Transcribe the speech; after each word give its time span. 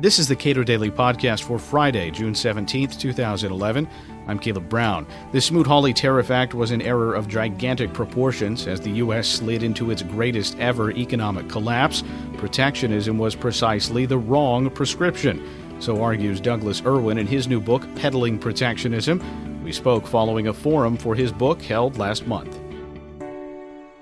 This 0.00 0.18
is 0.18 0.28
the 0.28 0.34
Cato 0.34 0.64
Daily 0.64 0.90
Podcast 0.90 1.42
for 1.42 1.58
Friday, 1.58 2.10
June 2.10 2.32
17th, 2.32 2.98
2011. 2.98 3.86
I'm 4.28 4.38
Caleb 4.38 4.66
Brown. 4.66 5.06
The 5.32 5.42
Smoot 5.42 5.66
Hawley 5.66 5.92
Tariff 5.92 6.30
Act 6.30 6.54
was 6.54 6.70
an 6.70 6.80
error 6.80 7.12
of 7.12 7.28
gigantic 7.28 7.92
proportions 7.92 8.66
as 8.66 8.80
the 8.80 8.92
U.S. 8.92 9.28
slid 9.28 9.62
into 9.62 9.90
its 9.90 10.00
greatest 10.00 10.58
ever 10.58 10.90
economic 10.92 11.50
collapse. 11.50 12.02
Protectionism 12.38 13.18
was 13.18 13.34
precisely 13.34 14.06
the 14.06 14.16
wrong 14.16 14.70
prescription. 14.70 15.46
So 15.80 16.02
argues 16.02 16.40
Douglas 16.40 16.80
Irwin 16.86 17.18
in 17.18 17.26
his 17.26 17.46
new 17.46 17.60
book, 17.60 17.86
Peddling 17.96 18.38
Protectionism. 18.38 19.62
We 19.62 19.70
spoke 19.70 20.06
following 20.06 20.48
a 20.48 20.54
forum 20.54 20.96
for 20.96 21.14
his 21.14 21.30
book 21.30 21.60
held 21.60 21.98
last 21.98 22.26
month. 22.26 22.58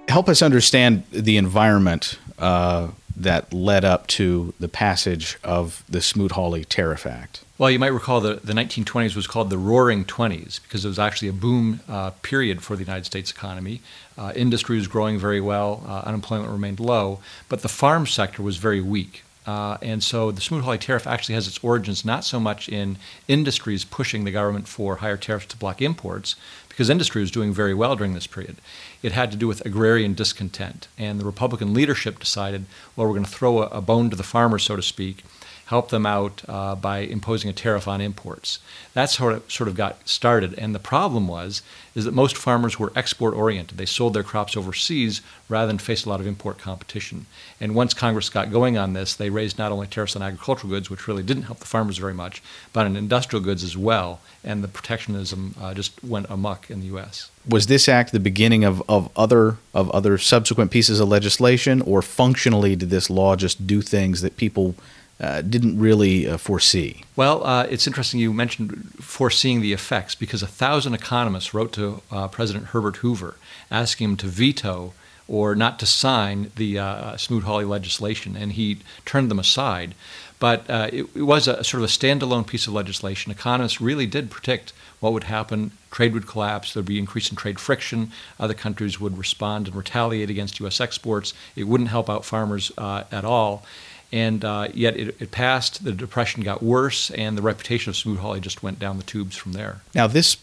Help 0.09 0.29
us 0.29 0.43
understand 0.43 1.03
the 1.11 1.39
environment 1.39 2.21
uh, 2.39 2.87
that 3.19 3.53
led 3.53 3.85
up 3.85 4.07
to 4.07 4.55
the 4.61 4.69
passage 4.69 5.39
of 5.43 5.83
the 5.89 6.01
Smoot 6.01 6.33
Hawley 6.33 6.65
Tariff 6.65 7.07
Act. 7.07 7.45
Well, 7.59 7.71
you 7.71 7.79
might 7.79 7.89
recall 7.89 8.21
that 8.21 8.47
the 8.47 8.53
1920s 8.53 9.17
was 9.17 9.27
called 9.27 9.51
the 9.51 9.59
Roaring 9.59 10.05
Twenties 10.05 10.61
because 10.61 10.85
it 10.85 10.89
was 10.89 10.99
actually 10.99 11.29
a 11.29 11.33
boom 11.33 11.81
uh, 11.89 12.11
period 12.23 12.63
for 12.63 12.77
the 12.77 12.85
United 12.85 13.05
States 13.05 13.33
economy. 13.33 13.81
Uh, 14.17 14.33
industry 14.37 14.77
was 14.77 14.87
growing 14.87 15.19
very 15.19 15.41
well, 15.41 15.83
uh, 15.87 16.03
unemployment 16.07 16.51
remained 16.51 16.79
low, 16.79 17.21
but 17.49 17.63
the 17.63 17.69
farm 17.69 18.07
sector 18.07 18.43
was 18.43 18.59
very 18.59 18.81
weak. 18.81 19.25
Uh, 19.49 19.79
and 19.81 20.03
so 20.03 20.31
the 20.31 20.43
Smoot 20.43 20.63
Hawley 20.63 20.77
tariff 20.77 21.07
actually 21.07 21.35
has 21.35 21.49
its 21.49 21.59
origins 21.65 22.05
not 22.05 22.23
so 22.23 22.39
much 22.39 22.69
in 22.69 22.99
industries 23.29 23.83
pushing 23.83 24.25
the 24.25 24.31
government 24.31 24.69
for 24.69 24.97
higher 24.97 25.17
tariffs 25.17 25.47
to 25.47 25.57
block 25.57 25.81
imports, 25.81 26.37
because 26.69 26.91
industry 26.91 27.23
was 27.23 27.31
doing 27.31 27.51
very 27.55 27.73
well 27.73 27.97
during 27.97 28.13
this 28.13 28.27
period. 28.27 28.57
It 29.03 29.13
had 29.13 29.31
to 29.31 29.39
do 29.39 29.49
with 29.49 29.65
agrarian 29.65 30.13
discontent. 30.13 30.89
And 30.99 31.19
the 31.19 31.25
Republican 31.25 31.73
leadership 31.73 32.19
decided, 32.19 32.67
well, 32.95 33.07
we're 33.07 33.15
going 33.15 33.25
to 33.25 33.39
throw 33.39 33.63
a, 33.63 33.67
a 33.69 33.81
bone 33.81 34.11
to 34.11 34.17
the 34.17 34.23
farmers, 34.23 34.65
so 34.65 34.77
to 34.77 34.83
speak, 34.83 35.25
help 35.69 35.91
them 35.91 36.07
out 36.07 36.43
uh, 36.49 36.75
by 36.75 37.01
imposing 37.01 37.51
a 37.51 37.53
tariff 37.53 37.87
on 37.87 38.01
imports. 38.01 38.59
That's 38.95 39.17
how 39.17 39.29
it 39.29 39.53
sort 39.53 39.69
of 39.69 39.75
got 39.75 40.09
started. 40.09 40.55
And 40.55 40.75
the 40.75 40.79
problem 40.79 41.29
was 41.29 41.61
is 41.95 42.07
that 42.07 42.15
most 42.15 42.39
farmers 42.39 42.79
were 42.79 42.91
export 42.97 43.35
oriented. 43.35 43.77
They 43.77 43.85
sold 43.85 44.15
their 44.15 44.23
crops 44.23 44.57
overseas 44.57 45.21
rather 45.47 45.67
than 45.67 45.77
face 45.77 46.07
a 46.07 46.09
lot 46.09 46.21
of 46.21 46.27
import 46.27 46.57
competition. 46.57 47.27
And 47.61 47.75
once 47.75 47.93
Congress 47.93 48.31
got 48.31 48.51
going 48.51 48.79
on 48.79 48.95
this, 48.95 49.15
they 49.15 49.29
raised 49.29 49.59
not 49.59 49.71
only 49.71 49.87
tariffs 49.87 50.17
on 50.17 50.23
agricultural 50.23 50.71
goods, 50.71 50.89
which 50.89 51.07
really 51.07 51.23
didn't 51.23 51.43
help 51.43 51.59
the 51.59 51.67
farmers 51.67 51.99
very 51.99 52.15
much, 52.15 52.43
but 52.73 52.87
on 52.87 52.97
industrial 52.97 53.45
goods 53.45 53.63
as 53.63 53.77
well. 53.77 54.21
And 54.43 54.65
the 54.65 54.69
protectionism 54.69 55.55
uh, 55.61 55.75
just 55.75 56.03
went 56.03 56.31
amuck 56.31 56.71
in 56.71 56.81
the 56.81 56.87
U.S. 56.87 57.31
Was 57.47 57.67
this 57.67 57.91
act 57.91 58.13
the 58.13 58.21
beginning 58.21 58.65
of, 58.65 58.83
of 58.89 59.11
other 59.17 59.59
of 59.75 59.91
other 59.91 60.17
subsequent 60.17 60.71
pieces 60.71 60.99
of 60.99 61.09
legislation, 61.09 61.83
or 61.83 62.01
functionally 62.01 62.75
did 62.75 62.89
this 62.89 63.11
law 63.11 63.37
just 63.37 63.67
do 63.67 63.83
things 63.83 64.23
that 64.23 64.39
people 64.39 64.75
uh, 65.21 65.43
didn't 65.43 65.79
really 65.79 66.29
uh, 66.29 66.37
foresee? 66.37 67.05
Well, 67.17 67.45
uh, 67.45 67.65
it's 67.65 67.87
interesting 67.87 68.21
you 68.21 68.33
mentioned 68.33 68.95
foreseeing 69.01 69.61
the 69.61 69.73
effects 69.73 70.15
because 70.15 70.43
a 70.43 70.47
thousand 70.47 70.95
economists 70.95 71.53
wrote 71.53 71.73
to 71.73 72.03
uh, 72.11 72.29
President 72.29 72.67
Herbert 72.67 72.97
Hoover 72.97 73.37
asking 73.71 74.11
him 74.11 74.17
to 74.19 74.27
veto 74.27 74.95
or 75.27 75.55
not 75.55 75.79
to 75.79 75.87
sign 75.87 76.51
the 76.57 76.79
uh, 76.79 77.17
Smoot 77.17 77.45
Hawley 77.45 77.67
legislation, 77.67 78.35
and 78.35 78.53
he 78.53 78.79
turned 79.05 79.31
them 79.31 79.39
aside. 79.39 79.95
But 80.39 80.71
uh, 80.71 80.89
it, 80.93 81.07
it, 81.15 81.23
was 81.23 81.49
a 81.49 81.63
sort 81.65 81.83
of 81.83 81.91
a 81.91 81.93
standalone 81.93 82.47
piece 82.47 82.67
of 82.67 82.73
legislation. 82.73 83.31
Economists 83.33 83.81
really 83.81 84.07
did 84.07 84.31
predict 84.31 84.73
what 85.01 85.13
would 85.13 85.25
happen. 85.25 85.73
Trade 85.91 86.15
would 86.15 86.29
collapse. 86.29 86.73
There'd 86.73 86.87
be 86.87 86.99
increasing 86.99 87.37
trade 87.37 87.59
friction. 87.59 88.13
Other 88.39 88.55
countries 88.55 89.01
would 89.01 89.19
respond 89.19 89.67
and 89.67 89.77
retaliate 89.77 90.31
against 90.31 90.61
U.S. 90.61 90.81
exports. 90.81 91.35
It 91.57 91.65
wouldn't 91.65 91.91
help 91.91 92.09
out 92.09 92.25
farmers 92.25 92.71
at 92.79 93.25
all 93.25 93.65
and 94.13 94.45
uh, 94.45 94.69
yet 94.73 94.97
it, 94.97 95.21
it, 95.21 95.31
passed. 95.31 95.85
The 95.85 95.93
depression 95.93 96.43
got 96.43 96.63
worse, 96.63 97.11
and 97.11 97.37
the 97.37 97.43
reputation 97.43 97.91
of 97.91 97.97
Smoot 97.97 98.19
Hawley 98.19 98.41
just 98.41 98.63
went 98.63 98.79
down 98.79 98.97
the 98.97 99.03
tubes 99.03 99.37
from 99.37 99.53
there. 99.53 99.83
Now, 99.95 100.07
this 100.07 100.37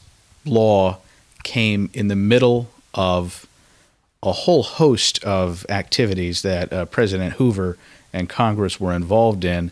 law 0.45 0.99
came 1.43 1.89
in 1.93 2.07
the 2.07 2.15
middle 2.15 2.69
of 2.93 3.47
a 4.21 4.31
whole 4.31 4.63
host 4.63 5.23
of 5.23 5.65
activities 5.69 6.41
that 6.41 6.71
uh, 6.71 6.85
President 6.85 7.33
Hoover 7.33 7.77
and 8.11 8.29
Congress 8.29 8.79
were 8.79 8.93
involved 8.93 9.45
in. 9.45 9.71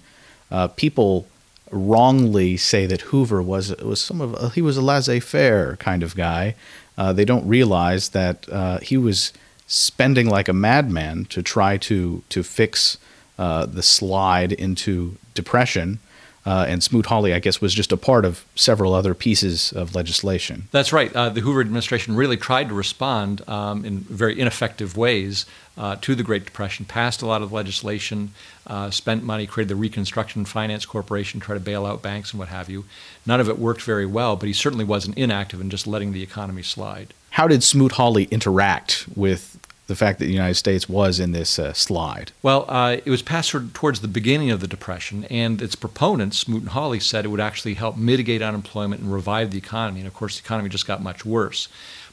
Uh, 0.51 0.67
people 0.67 1.27
wrongly 1.71 2.55
say 2.55 2.85
that 2.85 3.01
Hoover 3.01 3.41
was 3.41 3.75
was 3.77 3.99
some 3.99 4.21
of 4.21 4.53
he 4.53 4.61
was 4.61 4.77
a 4.77 4.81
laissez-faire 4.81 5.77
kind 5.77 6.03
of 6.03 6.15
guy. 6.15 6.55
Uh, 6.97 7.11
they 7.11 7.25
don't 7.25 7.47
realize 7.47 8.09
that 8.09 8.47
uh, 8.49 8.79
he 8.79 8.97
was 8.97 9.33
spending 9.65 10.29
like 10.29 10.47
a 10.47 10.53
madman 10.53 11.25
to 11.25 11.41
try 11.41 11.77
to 11.77 12.23
to 12.29 12.43
fix 12.43 12.97
uh, 13.37 13.65
the 13.65 13.83
slide 13.83 14.51
into 14.51 15.17
depression. 15.33 15.99
Uh, 16.45 16.65
and 16.67 16.83
Smoot 16.83 17.05
Hawley, 17.05 17.33
I 17.33 17.39
guess, 17.39 17.61
was 17.61 17.73
just 17.73 17.93
a 17.93 17.97
part 17.97 18.25
of 18.25 18.43
several 18.55 18.93
other 18.93 19.13
pieces 19.13 19.71
of 19.71 19.95
legislation. 19.95 20.67
That's 20.71 20.91
right. 20.91 21.13
Uh, 21.15 21.29
the 21.29 21.39
Hoover 21.39 21.61
administration 21.61 22.17
really 22.17 22.35
tried 22.35 22.67
to 22.67 22.73
respond 22.73 23.47
um, 23.47 23.85
in 23.85 23.99
very 23.99 24.37
ineffective 24.37 24.97
ways 24.97 25.45
uh, 25.77 25.95
to 26.01 26.15
the 26.15 26.23
Great 26.23 26.43
Depression, 26.43 26.85
passed 26.85 27.21
a 27.21 27.25
lot 27.25 27.41
of 27.41 27.53
legislation, 27.53 28.33
uh, 28.67 28.89
spent 28.89 29.23
money, 29.23 29.47
created 29.47 29.69
the 29.69 29.75
Reconstruction 29.75 30.43
Finance 30.43 30.85
Corporation, 30.85 31.39
tried 31.39 31.55
to 31.55 31.61
bail 31.61 31.85
out 31.85 32.01
banks 32.01 32.31
and 32.31 32.39
what 32.39 32.49
have 32.49 32.69
you. 32.69 32.83
None 33.25 33.39
of 33.39 33.47
it 33.47 33.57
worked 33.57 33.81
very 33.81 34.05
well, 34.05 34.35
but 34.35 34.47
he 34.47 34.53
certainly 34.53 34.85
wasn't 34.85 35.17
inactive 35.17 35.61
in 35.61 35.69
just 35.69 35.87
letting 35.87 36.11
the 36.11 36.21
economy 36.21 36.61
slide. 36.61 37.13
How 37.31 37.47
did 37.47 37.63
Smoot 37.63 37.93
Hawley 37.93 38.25
interact 38.25 39.05
with 39.15 39.57
the 39.87 39.95
fact 39.95 40.19
that 40.19 40.25
the 40.25 40.31
United 40.31 40.55
States 40.55 40.87
was 40.87 41.19
in 41.19 41.31
this 41.31 41.59
uh, 41.59 41.73
slide? 41.73 42.31
Well, 42.41 42.65
uh, 42.67 42.97
it 43.03 43.09
was 43.09 43.21
passed 43.21 43.53
towards 43.73 43.99
the 43.99 44.07
beginning 44.07 44.49
of 44.49 44.61
the 44.61 44.67
Depression, 44.67 45.25
and 45.25 45.61
its 45.61 45.75
proponents, 45.75 46.37
Smoot 46.37 46.61
and 46.61 46.71
Hawley, 46.71 46.99
said 46.99 47.25
it 47.25 47.29
would 47.29 47.39
actually 47.39 47.73
help 47.73 47.97
mitigate 47.97 48.41
unemployment 48.41 49.01
and 49.01 49.11
revive 49.11 49.51
the 49.51 49.57
economy. 49.57 49.99
And 49.99 50.07
of 50.07 50.13
course, 50.13 50.39
the 50.39 50.45
economy 50.45 50.69
just 50.69 50.87
got 50.87 51.01
much 51.01 51.25
worse. 51.25 51.67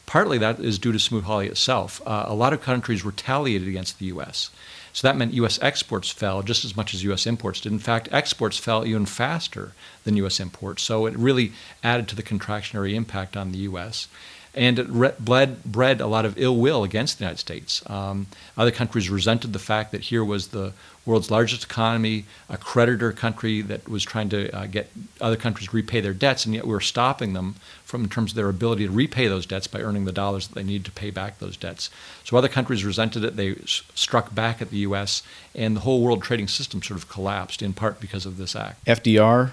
Partly 0.07 0.39
that 0.39 0.59
is 0.59 0.79
due 0.79 0.91
to 0.91 0.99
Smoot 0.99 1.25
Hawley 1.25 1.47
itself. 1.47 2.03
Uh, 2.05 2.25
a 2.27 2.35
lot 2.35 2.53
of 2.53 2.61
countries 2.61 3.05
retaliated 3.05 3.69
against 3.69 4.01
the 4.01 4.07
U.S. 4.07 4.51
So 4.93 5.07
that 5.07 5.17
meant 5.17 5.35
U.S. 5.35 5.61
exports 5.63 6.11
fell 6.11 6.43
just 6.43 6.65
as 6.65 6.77
much 6.77 6.95
as 6.95 7.05
U.S. 7.05 7.27
imports 7.27 7.61
did. 7.61 7.71
In 7.71 7.79
fact, 7.79 8.09
exports 8.11 8.59
fell 8.59 8.85
even 8.85 9.07
faster 9.07 9.73
than 10.03 10.17
U.S. 10.17 10.41
imports. 10.41 10.83
So 10.83 11.07
it 11.07 11.17
really 11.17 11.53
added 11.85 12.09
to 12.09 12.17
the 12.17 12.25
contractionary 12.25 12.95
impact 12.95 13.37
on 13.37 13.53
the 13.53 13.59
U.S 13.59 14.09
and 14.55 14.79
it 14.79 14.89
re- 14.89 15.13
bled, 15.19 15.63
bred 15.65 16.01
a 16.01 16.07
lot 16.07 16.25
of 16.25 16.37
ill 16.37 16.57
will 16.57 16.83
against 16.83 17.19
the 17.19 17.25
United 17.25 17.39
States. 17.39 17.89
Um, 17.89 18.27
other 18.57 18.71
countries 18.71 19.09
resented 19.09 19.53
the 19.53 19.59
fact 19.59 19.93
that 19.93 20.03
here 20.03 20.25
was 20.25 20.49
the 20.49 20.73
world's 21.07 21.31
largest 21.31 21.65
economy, 21.65 22.25
a 22.49 22.57
creditor 22.57 23.13
country 23.13 23.63
that 23.63 23.89
was 23.89 24.03
trying 24.03 24.29
to 24.29 24.55
uh, 24.55 24.67
get 24.67 24.91
other 25.21 25.37
countries 25.37 25.69
to 25.69 25.77
repay 25.77 26.01
their 26.01 26.13
debts, 26.13 26.45
and 26.45 26.55
yet 26.55 26.65
we 26.67 26.73
were 26.73 26.81
stopping 26.81 27.33
them 27.33 27.55
from 27.85 28.05
in 28.05 28.09
terms 28.09 28.33
of 28.33 28.37
their 28.37 28.49
ability 28.49 28.87
to 28.87 28.93
repay 28.93 29.27
those 29.27 29.47
debts 29.47 29.67
by 29.67 29.81
earning 29.81 30.05
the 30.05 30.13
dollars 30.13 30.49
that 30.49 30.55
they 30.55 30.63
needed 30.63 30.85
to 30.85 30.91
pay 30.93 31.11
back 31.11 31.39
those 31.39 31.57
debts. 31.57 31.91
So 32.25 32.37
other 32.37 32.49
countries 32.49 32.85
resented 32.85 33.25
it. 33.25 33.37
They 33.37 33.53
s- 33.53 33.83
struck 33.95 34.35
back 34.35 34.61
at 34.61 34.71
the 34.71 34.79
U.S., 34.79 35.23
and 35.55 35.75
the 35.77 35.81
whole 35.81 36.03
world 36.03 36.23
trading 36.23 36.49
system 36.49 36.83
sort 36.83 36.99
of 36.99 37.09
collapsed 37.09 37.63
in 37.63 37.73
part 37.73 38.01
because 38.01 38.27
of 38.27 38.37
this 38.37 38.55
act. 38.55 38.85
FDR, 38.85 39.53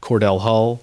Cordell 0.00 0.42
Hull, 0.42 0.82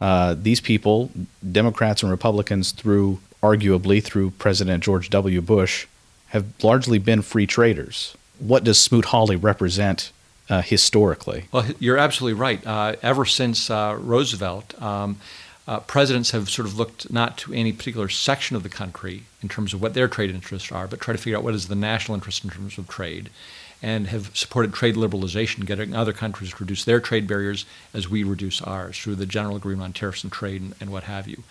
uh, 0.00 0.34
these 0.38 0.60
people, 0.60 1.10
Democrats 1.50 2.02
and 2.02 2.10
Republicans, 2.10 2.72
through 2.72 3.20
arguably 3.42 4.02
through 4.02 4.30
President 4.32 4.82
George 4.82 5.10
W. 5.10 5.40
Bush, 5.40 5.86
have 6.28 6.46
largely 6.62 6.98
been 6.98 7.22
free 7.22 7.46
traders. 7.46 8.16
What 8.38 8.64
does 8.64 8.78
Smoot 8.78 9.06
Hawley 9.06 9.36
represent 9.36 10.12
uh, 10.48 10.62
historically? 10.62 11.46
Well, 11.52 11.66
you're 11.78 11.98
absolutely 11.98 12.38
right. 12.40 12.64
Uh, 12.66 12.96
ever 13.02 13.24
since 13.24 13.70
uh, 13.70 13.96
Roosevelt, 13.98 14.80
um, 14.80 15.18
uh, 15.66 15.80
presidents 15.80 16.30
have 16.30 16.48
sort 16.48 16.66
of 16.66 16.78
looked 16.78 17.12
not 17.12 17.36
to 17.38 17.52
any 17.52 17.72
particular 17.72 18.08
section 18.08 18.56
of 18.56 18.62
the 18.62 18.68
country 18.68 19.24
in 19.42 19.48
terms 19.48 19.74
of 19.74 19.82
what 19.82 19.94
their 19.94 20.08
trade 20.08 20.30
interests 20.30 20.72
are, 20.72 20.86
but 20.86 21.00
try 21.00 21.12
to 21.12 21.18
figure 21.18 21.36
out 21.36 21.44
what 21.44 21.54
is 21.54 21.68
the 21.68 21.74
national 21.74 22.14
interest 22.14 22.44
in 22.44 22.50
terms 22.50 22.78
of 22.78 22.88
trade 22.88 23.30
and 23.82 24.08
have 24.08 24.36
supported 24.36 24.72
trade 24.72 24.96
liberalization, 24.96 25.64
getting 25.64 25.94
other 25.94 26.12
countries 26.12 26.50
to 26.50 26.56
reduce 26.58 26.84
their 26.84 27.00
trade 27.00 27.26
barriers 27.26 27.64
as 27.94 28.08
we 28.08 28.24
reduce 28.24 28.60
ours 28.62 28.98
through 28.98 29.14
the 29.14 29.26
general 29.26 29.56
agreement 29.56 29.84
on 29.84 29.92
tariffs 29.92 30.24
and 30.24 30.32
trade 30.32 30.60
and, 30.60 30.74
and 30.80 30.90
what 30.90 31.04
have 31.04 31.28
you. 31.28 31.42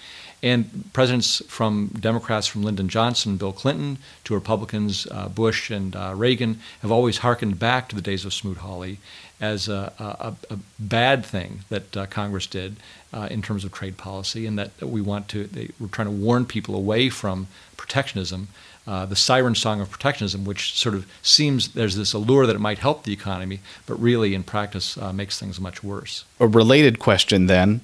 And 0.44 0.90
presidents 0.94 1.42
from 1.48 1.88
Democrats 2.00 2.46
from 2.46 2.64
Lyndon 2.64 2.90
Johnson, 2.90 3.38
Bill 3.38 3.54
Clinton, 3.54 3.98
to 4.26 4.36
Republicans, 4.36 5.08
uh, 5.10 5.30
Bush 5.30 5.72
and 5.72 5.96
uh, 5.96 6.14
Reagan, 6.16 6.60
have 6.82 6.92
always 6.92 7.20
hearkened 7.20 7.58
back 7.58 7.90
to 7.90 7.96
the 7.96 8.02
days 8.02 8.24
of 8.24 8.34
Smoot 8.34 8.58
Hawley 8.58 9.00
as 9.40 9.68
a, 9.68 9.94
a, 10.00 10.36
a 10.54 10.58
bad 10.80 11.26
thing 11.26 11.60
that 11.70 11.96
uh, 11.96 12.06
Congress 12.08 12.48
did 12.48 12.78
uh, 13.14 13.28
in 13.30 13.42
terms 13.42 13.64
of 13.64 13.72
trade 13.72 13.98
policy, 13.98 14.46
and 14.46 14.58
that 14.58 14.72
we 14.82 15.02
want 15.02 15.28
to, 15.30 15.46
they, 15.46 15.70
we're 15.80 15.88
trying 15.88 16.08
to 16.08 16.12
warn 16.12 16.46
people 16.46 16.76
away 16.76 17.10
from 17.10 17.48
protectionism 17.76 18.48
uh, 18.88 19.06
the 19.06 19.18
siren 19.18 19.54
song 19.54 19.82
of 19.82 19.92
protectionism, 19.92 20.46
which 20.46 20.74
sort 20.74 20.96
of 20.96 21.06
seems 21.22 21.74
there's 21.74 21.98
this 21.98 22.14
allure 22.14 22.48
that 22.48 22.56
it 22.56 22.60
might 22.60 22.80
help 22.80 23.04
the 23.04 23.12
economy, 23.12 23.60
but 23.86 23.96
really 23.96 24.34
in 24.34 24.44
practice 24.44 24.98
uh, 24.98 25.12
makes 25.12 25.38
things 25.38 25.60
much 25.60 25.84
worse. 25.84 26.24
A 26.40 26.48
related 26.48 26.98
question 26.98 27.48
then 27.48 27.82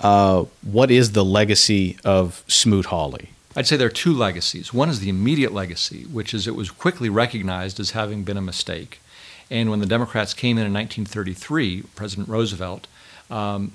uh, 0.00 0.44
what 0.62 0.90
is 0.90 1.12
the 1.12 1.24
legacy 1.24 1.96
of 2.04 2.44
Smoot 2.48 2.86
Hawley? 2.86 3.30
I'd 3.56 3.66
say 3.66 3.76
there 3.76 3.86
are 3.86 3.90
two 3.90 4.12
legacies. 4.12 4.74
One 4.74 4.90
is 4.90 5.00
the 5.00 5.08
immediate 5.08 5.52
legacy, 5.52 6.04
which 6.04 6.34
is 6.34 6.46
it 6.46 6.54
was 6.54 6.70
quickly 6.70 7.08
recognized 7.08 7.80
as 7.80 7.92
having 7.92 8.22
been 8.22 8.36
a 8.36 8.42
mistake. 8.42 9.00
And 9.50 9.70
when 9.70 9.80
the 9.80 9.86
Democrats 9.86 10.34
came 10.34 10.58
in 10.58 10.66
in 10.66 10.72
1933, 10.72 11.82
President 11.94 12.28
Roosevelt, 12.28 12.86
um, 13.30 13.72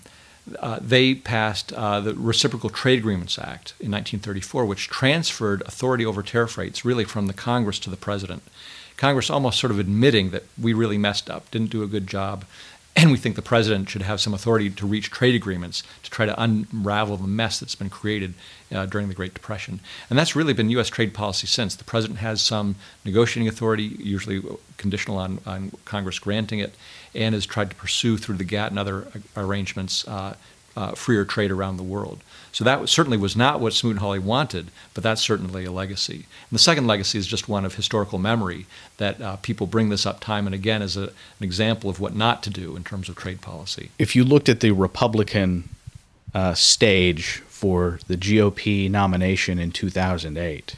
uh, 0.60 0.80
they 0.82 1.14
passed 1.14 1.74
uh, 1.74 2.00
the 2.00 2.14
Reciprocal 2.14 2.70
Trade 2.70 3.00
Agreements 3.00 3.38
Act 3.38 3.74
in 3.80 3.92
1934, 3.92 4.66
which 4.66 4.88
transferred 4.88 5.62
authority 5.64 6.06
over 6.06 6.24
tariff 6.24 6.58
rates 6.58 6.86
really 6.86 7.04
from 7.04 7.28
the 7.28 7.34
Congress 7.34 7.80
to 7.80 7.90
the 7.90 7.98
president. 7.98 8.44
Congress 8.96 9.30
almost 9.30 9.60
sort 9.60 9.72
of 9.72 9.80
admitting 9.80 10.32
that 10.32 10.44
we 10.60 10.74
really 10.74 10.98
messed 10.98 11.30
up, 11.30 11.50
didn't 11.52 11.70
do 11.70 11.84
a 11.84 11.88
good 11.88 12.08
job, 12.08 12.46
and 12.98 13.12
we 13.12 13.18
think 13.18 13.36
the 13.36 13.44
president 13.44 13.90
should 13.90 14.02
have 14.02 14.20
some 14.20 14.34
authority 14.34 14.72
to 14.72 14.88
reach 14.88 15.12
trade 15.12 15.36
agreements 15.36 15.84
to 16.02 16.10
try 16.10 16.26
to 16.26 16.42
unravel 16.42 17.16
the 17.16 17.28
mess 17.28 17.60
that's 17.60 17.76
been 17.76 17.92
created 17.92 18.34
uh, 18.74 18.88
during 18.88 19.08
the 19.08 19.14
Great 19.14 19.36
Depression. 19.36 19.80
And 20.10 20.18
that's 20.18 20.36
really 20.36 20.54
been 20.54 20.72
U.S. 20.72 20.90
trade 20.90 21.14
policy 21.14 21.46
since. 21.46 21.76
The 21.76 21.84
president 21.84 22.20
has 22.20 22.42
some 22.42 22.76
negotiating 23.06 23.48
authority, 23.48 23.84
usually 24.00 24.42
conditional 24.78 25.18
on, 25.18 25.40
on 25.46 25.72
Congress 25.86 26.18
granting 26.18 26.58
it, 26.58 26.74
and 27.14 27.36
has 27.36 27.46
tried 27.46 27.70
to 27.70 27.76
pursue 27.76 28.18
through 28.18 28.38
the 28.38 28.44
GATT 28.44 28.72
and 28.72 28.80
other 28.80 29.08
arrangements 29.36 30.08
uh, 30.08 30.36
uh, 30.78 30.92
freer 30.92 31.26
trade 31.26 31.50
around 31.50 31.78
the 31.78 31.84
world. 31.84 32.20
So 32.52 32.64
that 32.64 32.88
certainly 32.88 33.18
was 33.18 33.36
not 33.36 33.60
what 33.60 33.74
Smoot-Hawley 33.74 34.20
wanted, 34.20 34.68
but 34.94 35.04
that's 35.04 35.22
certainly 35.22 35.66
a 35.66 35.72
legacy. 35.72 36.26
And 36.50 36.54
the 36.54 36.60
second 36.60 36.86
legacy 36.86 37.18
is 37.18 37.26
just 37.26 37.50
one 37.50 37.66
of 37.66 37.76
historical 37.76 38.20
memory 38.20 38.68
that 38.98 39.20
uh, 39.20 39.36
people 39.38 39.66
bring 39.66 39.90
this 39.90 40.06
up 40.06 40.20
time 40.20 40.46
and 40.46 40.54
again 40.54 40.84
as 40.84 40.96
a, 40.96 41.04
an 41.04 41.42
example 41.42 41.90
of 41.90 42.00
what 42.00 42.16
not 42.16 42.44
to 42.44 42.52
do 42.52 42.76
in 42.76 42.84
terms 42.84 43.10
of 43.10 43.16
trade 43.16 43.42
policy. 43.42 43.90
If 43.98 44.16
you 44.16 44.24
looked 44.24 44.50
at 44.50 44.60
the 44.60 44.72
Republican 44.72 45.70
uh, 46.34 46.54
stage 46.54 47.40
for 47.48 48.00
the 48.08 48.18
GOP 48.18 48.90
nomination 48.90 49.58
in 49.58 49.72
2008, 49.72 50.76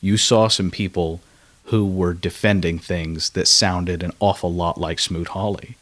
you 0.00 0.16
saw 0.16 0.48
some 0.48 0.70
people 0.70 1.20
who 1.64 1.86
were 1.86 2.14
defending 2.14 2.78
things 2.78 3.30
that 3.30 3.46
sounded 3.46 4.02
an 4.02 4.12
awful 4.18 4.52
lot 4.52 4.78
like 4.78 4.98
Smoot-Hawley. 4.98 5.76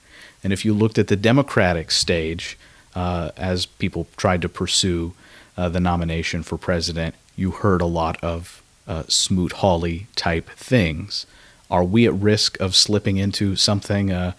And 0.45 0.53
if 0.53 0.65
you 0.65 0.75
looked 0.75 0.99
at 0.99 1.09
the 1.09 1.17
Democratic 1.17 1.91
stage, 1.91 2.59
uh, 2.97 3.31
as 3.37 3.67
people 3.67 4.09
tried 4.17 4.43
to 4.43 4.49
pursue 4.49 5.13
uh, 5.57 5.69
the 5.69 5.79
nomination 5.79 6.43
for 6.43 6.57
president, 6.57 7.15
you 7.37 7.51
heard 7.51 7.83
a 7.83 7.87
lot 7.87 8.23
of 8.25 8.63
uh, 8.89 9.05
Smoot-Hawley 9.07 10.07
type 10.17 10.49
things. 10.51 11.27
Are 11.71 11.85
we 11.85 12.07
at 12.07 12.15
risk 12.15 12.59
of 12.59 12.75
slipping 12.75 13.19
into 13.19 13.55
something? 13.55 14.11
Uh, 14.11 14.33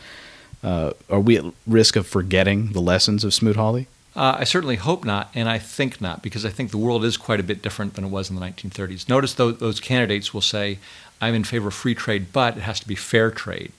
uh, 0.63 0.93
are 1.09 1.19
we 1.19 1.37
at 1.37 1.45
risk 1.67 1.95
of 1.95 2.07
forgetting 2.07 2.71
the 2.71 2.81
lessons 2.81 3.23
of 3.23 3.33
Smoot-Hawley? 3.33 3.87
Uh, 4.15 4.37
I 4.39 4.45
certainly 4.45 4.77
hope 4.77 5.05
not, 5.05 5.29
and 5.35 5.47
I 5.47 5.59
think 5.59 6.01
not, 6.01 6.23
because 6.23 6.43
I 6.43 6.49
think 6.49 6.71
the 6.71 6.79
world 6.79 7.05
is 7.05 7.17
quite 7.17 7.39
a 7.39 7.43
bit 7.43 7.61
different 7.61 7.93
than 7.93 8.05
it 8.05 8.09
was 8.09 8.31
in 8.31 8.35
the 8.35 8.41
1930s. 8.41 9.07
Notice 9.07 9.35
those, 9.35 9.59
those 9.59 9.79
candidates 9.79 10.33
will 10.33 10.41
say, 10.41 10.79
I'm 11.21 11.35
in 11.35 11.43
favor 11.43 11.67
of 11.67 11.75
free 11.75 11.93
trade, 11.93 12.27
but 12.33 12.57
it 12.57 12.61
has 12.61 12.79
to 12.79 12.87
be 12.87 12.95
fair 12.95 13.29
trade. 13.29 13.71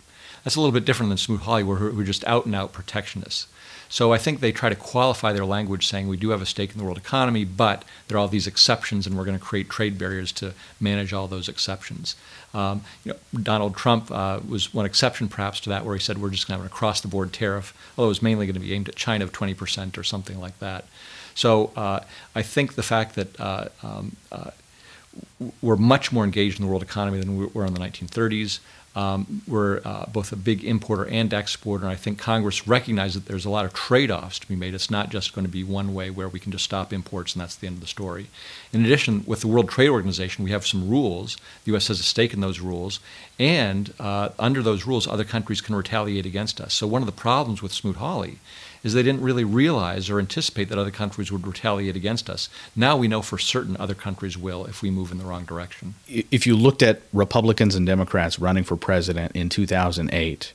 That's 0.45 0.55
a 0.55 0.61
little 0.61 0.73
bit 0.73 0.85
different 0.85 1.11
than 1.11 1.19
Smoot-Hawley, 1.19 1.65
where 1.65 1.91
we're 1.91 2.05
just 2.05 2.25
out 2.27 2.47
and 2.47 2.55
out 2.55 2.73
protectionists. 2.73 3.49
So 3.89 4.13
I 4.13 4.19
think 4.19 4.41
they 4.41 4.53
try 4.53 4.69
to 4.69 4.77
qualify 4.77 5.33
their 5.33 5.47
language 5.47 5.87
saying 5.87 6.09
we 6.09 6.17
do 6.17 6.31
have 6.31 6.43
a 6.43 6.47
stake 6.47 6.73
in 6.73 6.79
the 6.79 6.85
world 6.85 6.99
economy, 6.99 7.45
but 7.45 7.85
there 8.07 8.17
are 8.17 8.21
all 8.21 8.29
these 8.29 8.47
exceptions, 8.47 9.07
and 9.07 9.17
we're 9.17 9.25
going 9.25 9.39
to 9.39 9.45
create 9.45 9.71
trade 9.71 9.99
barriers 9.99 10.31
to 10.33 10.53
manage 10.81 11.13
all 11.13 11.27
those 11.27 11.49
exceptions. 11.49 12.15
Um, 12.53 12.83
you 13.05 13.13
know, 13.13 13.19
Donald 13.43 13.77
Trump 13.77 14.11
uh, 14.11 14.41
was 14.47 14.75
one 14.75 14.85
exception, 14.85 15.29
perhaps, 15.29 15.61
to 15.61 15.71
that, 15.71 15.85
where 15.85 15.95
he 15.95 16.01
said 16.01 16.19
we're 16.19 16.31
just 16.31 16.47
going 16.47 16.59
to 16.59 16.63
have 16.63 16.71
an 16.71 16.75
across-the-board 16.75 17.33
tariff, 17.33 17.75
although 17.97 18.09
it 18.09 18.11
was 18.11 18.23
mainly 18.23 18.47
going 18.47 18.55
to 18.55 18.61
be 18.61 18.75
aimed 18.75 18.89
at 18.89 18.97
China 18.97 19.25
of 19.25 19.33
20% 19.33 19.97
or 19.97 20.05
something 20.05 20.39
like 20.39 20.59
that. 20.59 20.85
So 21.35 21.73
uh, 21.77 22.01
I 22.35 22.43
think 22.43 22.75
the 22.75 22.83
fact 22.83 23.15
that 23.15 23.41
uh, 23.41 23.69
um, 23.83 24.17
uh, 24.33 24.51
we're 25.63 25.77
much 25.77 26.13
more 26.13 26.25
engaged 26.25 26.59
in 26.59 26.65
the 26.65 26.71
world 26.71 26.83
economy 26.83 27.19
than 27.19 27.37
we 27.37 27.47
were 27.47 27.65
in 27.65 27.75
the 27.75 27.81
1930s. 27.81 28.61
Um, 28.97 29.43
we're 29.47 29.81
uh, 29.85 30.07
both 30.07 30.33
a 30.33 30.37
big 30.37 30.65
importer 30.65 31.07
and 31.07 31.33
exporter, 31.33 31.85
and 31.85 31.93
I 31.93 31.95
think 31.95 32.19
Congress 32.19 32.67
recognized 32.67 33.15
that 33.15 33.27
there's 33.27 33.45
a 33.45 33.51
lot 33.51 33.65
of 33.65 33.73
trade 33.73 34.11
offs 34.11 34.41
to 34.41 34.49
be 34.49 34.57
made. 34.57 34.75
It's 34.75 34.91
not 34.91 35.11
just 35.11 35.35
going 35.35 35.45
to 35.45 35.51
be 35.51 35.63
one 35.63 35.95
way 35.95 36.11
where 36.11 36.29
we 36.29 36.41
can 36.41 36.51
just 36.51 36.65
stop 36.65 36.93
imports 36.93 37.35
and 37.35 37.41
that's 37.41 37.55
the 37.55 37.69
end 37.69 37.77
of 37.77 37.81
the 37.81 37.87
story. 37.87 38.27
In 38.73 38.85
addition, 38.85 39.23
with 39.25 39.43
the 39.43 39.47
World 39.47 39.69
Trade 39.69 39.91
Organization, 39.91 40.43
we 40.43 40.51
have 40.51 40.67
some 40.67 40.89
rules. 40.89 41.37
The 41.65 41.73
U.S. 41.73 41.87
has 41.89 42.01
a 42.01 42.03
stake 42.03 42.35
in 42.35 42.41
those 42.41 42.59
rules, 42.59 42.99
and 43.39 43.93
uh, 44.01 44.31
under 44.37 44.63
those 44.63 44.85
rules, 44.85 45.07
other 45.07 45.23
countries 45.23 45.61
can 45.61 45.77
retaliate 45.77 46.27
against 46.27 46.61
us. 46.61 46.75
So, 46.75 46.89
one 46.89 47.03
of 47.03 47.07
the 47.07 47.13
problems 47.13 47.63
with 47.63 47.73
Smoot-Hawley 47.73 48.39
is 48.83 48.95
they 48.95 49.03
didn't 49.03 49.23
really 49.23 49.45
realize 49.45 50.09
or 50.09 50.19
anticipate 50.19 50.69
that 50.69 50.79
other 50.79 50.91
countries 50.91 51.33
would 51.33 51.47
retaliate 51.47 51.97
against 51.97 52.31
us. 52.31 52.49
Now 52.77 52.97
we 52.97 53.09
know 53.09 53.23
for 53.23 53.39
certain 53.39 53.77
other 53.79 53.95
countries 53.95 54.37
will 54.39 54.65
if 54.67 54.83
we 54.83 54.91
move 54.91 55.13
in 55.13 55.19
the 55.19 55.25
wrong 55.25 55.45
direction. 55.45 55.95
If 56.09 56.47
you 56.47 56.57
looked 56.57 56.83
at 56.83 57.03
Republicans 57.13 57.75
and 57.75 57.87
Democrats 57.87 58.39
running 58.39 58.65
for 58.65 58.77
president 58.77 59.33
in 59.35 59.49
2008, 59.49 60.53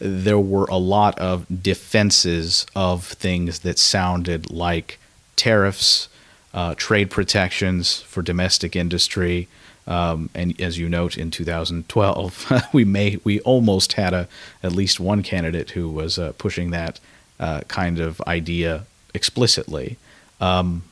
there 0.00 0.38
were 0.38 0.66
a 0.66 0.76
lot 0.76 1.18
of 1.18 1.46
defenses 1.62 2.66
of 2.74 3.04
things 3.04 3.60
that 3.60 3.78
sounded 3.78 4.50
like 4.50 4.98
tariffs, 5.36 6.08
uh, 6.52 6.74
trade 6.76 7.10
protections 7.10 8.00
for 8.00 8.22
domestic 8.22 8.76
industry. 8.76 9.48
Um, 9.86 10.30
and 10.34 10.58
as 10.60 10.78
you 10.78 10.88
note, 10.88 11.18
in 11.18 11.30
2012, 11.30 12.52
we 12.72 12.84
may 12.84 13.18
we 13.22 13.40
almost 13.40 13.94
had 13.94 14.14
a 14.14 14.28
at 14.62 14.72
least 14.72 14.98
one 14.98 15.22
candidate 15.22 15.70
who 15.70 15.88
was 15.88 16.18
uh, 16.18 16.32
pushing 16.38 16.70
that 16.70 17.00
uh, 17.38 17.60
kind 17.68 18.00
of 18.00 18.20
idea 18.22 18.86
explicitly. 19.12 19.96
Um, 20.40 20.82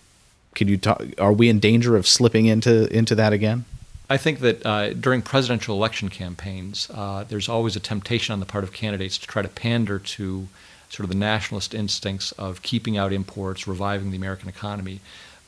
can 0.54 0.68
you 0.68 0.76
talk? 0.76 1.02
Are 1.18 1.32
we 1.32 1.48
in 1.48 1.58
danger 1.58 1.96
of 1.96 2.06
slipping 2.06 2.46
into 2.46 2.92
into 2.94 3.14
that 3.14 3.32
again? 3.32 3.64
I 4.10 4.18
think 4.18 4.40
that 4.40 4.66
uh, 4.66 4.92
during 4.92 5.22
presidential 5.22 5.74
election 5.74 6.10
campaigns, 6.10 6.90
uh, 6.92 7.24
there's 7.24 7.48
always 7.48 7.76
a 7.76 7.80
temptation 7.80 8.34
on 8.34 8.40
the 8.40 8.46
part 8.46 8.62
of 8.62 8.72
candidates 8.72 9.16
to 9.18 9.26
try 9.26 9.40
to 9.40 9.48
pander 9.48 9.98
to 9.98 10.48
sort 10.90 11.04
of 11.04 11.08
the 11.08 11.16
nationalist 11.16 11.74
instincts 11.74 12.32
of 12.32 12.60
keeping 12.60 12.98
out 12.98 13.14
imports, 13.14 13.66
reviving 13.66 14.10
the 14.10 14.16
American 14.18 14.50
economy. 14.50 15.00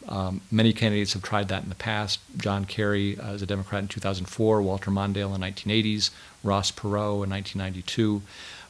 Um, 0.08 0.40
many 0.50 0.72
candidates 0.72 1.12
have 1.12 1.22
tried 1.22 1.48
that 1.48 1.62
in 1.62 1.68
the 1.68 1.74
past. 1.74 2.20
John 2.38 2.64
Kerry 2.64 3.18
uh, 3.18 3.32
as 3.34 3.42
a 3.42 3.46
Democrat 3.46 3.82
in 3.82 3.88
2004, 3.88 4.62
Walter 4.62 4.90
Mondale 4.90 5.34
in 5.34 5.40
the 5.40 5.46
1980s, 5.46 6.10
Ross 6.42 6.70
Perot 6.70 7.24
in 7.24 7.30
1992. 7.30 8.22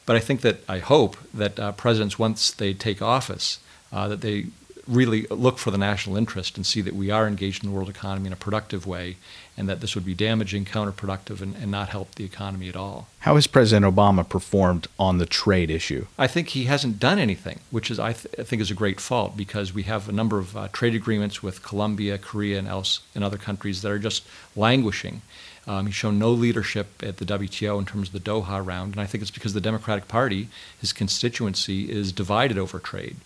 But 0.05 0.15
I 0.15 0.19
think 0.19 0.41
that 0.41 0.57
I 0.69 0.79
hope 0.79 1.17
that 1.33 1.59
uh, 1.59 1.71
presidents, 1.71 2.19
once 2.19 2.51
they 2.51 2.73
take 2.73 3.01
office, 3.01 3.59
uh, 3.91 4.07
that 4.07 4.21
they 4.21 4.47
really 4.87 5.25
look 5.29 5.57
for 5.57 5.71
the 5.71 5.77
national 5.77 6.15
interest 6.15 6.57
and 6.57 6.65
see 6.65 6.81
that 6.81 6.95
we 6.95 7.09
are 7.09 7.27
engaged 7.27 7.63
in 7.63 7.69
the 7.69 7.75
world 7.75 7.89
economy 7.89 8.27
in 8.27 8.33
a 8.33 8.37
productive 8.37 8.85
way 8.85 9.17
and 9.57 9.69
that 9.69 9.79
this 9.79 9.95
would 9.95 10.05
be 10.05 10.13
damaging, 10.13 10.65
counterproductive, 10.65 11.41
and, 11.41 11.55
and 11.55 11.71
not 11.71 11.89
help 11.89 12.15
the 12.15 12.25
economy 12.25 12.67
at 12.67 12.75
all. 12.75 13.07
How 13.19 13.35
has 13.35 13.47
President 13.47 13.85
Obama 13.95 14.27
performed 14.27 14.87
on 14.99 15.17
the 15.17 15.25
trade 15.25 15.69
issue? 15.69 16.07
I 16.17 16.27
think 16.27 16.49
he 16.49 16.65
hasn't 16.65 16.99
done 16.99 17.19
anything, 17.19 17.61
which 17.71 17.89
is 17.89 17.99
I, 17.99 18.13
th- 18.13 18.35
I 18.37 18.43
think 18.43 18.61
is 18.61 18.71
a 18.71 18.75
great 18.75 18.99
fault 18.99 19.37
because 19.37 19.73
we 19.73 19.83
have 19.83 20.09
a 20.09 20.11
number 20.11 20.37
of 20.37 20.57
uh, 20.57 20.67
trade 20.69 20.93
agreements 20.93 21.41
with 21.41 21.63
Colombia, 21.63 22.17
Korea, 22.17 22.59
and 22.59 22.67
else 22.67 22.99
and 23.15 23.23
other 23.23 23.37
countries 23.37 23.81
that 23.81 23.91
are 23.91 23.99
just 23.99 24.25
languishing. 24.55 25.21
Um, 25.67 25.87
he's 25.87 25.95
shown 25.95 26.19
no 26.19 26.31
leadership 26.31 27.01
at 27.01 27.17
the 27.17 27.25
WTO 27.25 27.79
in 27.79 27.85
terms 27.85 28.09
of 28.09 28.13
the 28.13 28.31
Doha 28.31 28.63
round, 28.63 28.93
and 28.93 29.01
I 29.01 29.05
think 29.05 29.21
it's 29.21 29.31
because 29.31 29.53
the 29.53 29.61
Democratic 29.61 30.07
Party, 30.07 30.47
his 30.79 30.93
constituency, 30.93 31.91
is 31.91 32.11
divided 32.11 32.57
over 32.57 32.77
trade. 32.77 33.17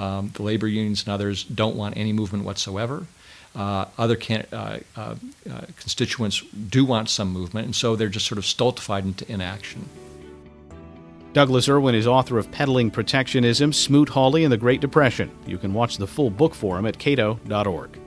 Um, 0.00 0.30
the 0.32 0.42
labor 0.42 0.66
unions 0.66 1.02
and 1.02 1.12
others 1.12 1.44
don't 1.44 1.76
want 1.76 1.98
any 1.98 2.14
movement 2.14 2.44
whatsoever. 2.44 3.06
Uh, 3.54 3.84
other 3.98 4.16
can, 4.16 4.46
uh, 4.50 4.78
uh, 4.96 5.14
uh, 5.50 5.60
constituents 5.76 6.40
do 6.40 6.86
want 6.86 7.10
some 7.10 7.30
movement, 7.30 7.66
and 7.66 7.76
so 7.76 7.96
they're 7.96 8.08
just 8.08 8.26
sort 8.26 8.38
of 8.38 8.46
stultified 8.46 9.04
into 9.04 9.30
inaction. 9.30 9.86
Douglas 11.34 11.68
Irwin 11.68 11.94
is 11.94 12.06
author 12.06 12.38
of 12.38 12.50
Peddling 12.50 12.90
Protectionism, 12.90 13.72
Smoot-Hawley, 13.72 14.42
and 14.42 14.52
the 14.52 14.56
Great 14.56 14.80
Depression. 14.80 15.30
You 15.46 15.58
can 15.58 15.74
watch 15.74 15.98
the 15.98 16.06
full 16.06 16.30
book 16.30 16.54
for 16.54 16.78
him 16.78 16.86
at 16.86 16.98
cato.org. 16.98 17.98